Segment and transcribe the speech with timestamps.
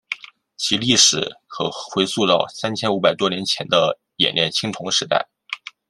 [0.57, 5.29] 其历史可回溯到三千五百多年前的冶炼青铜时代。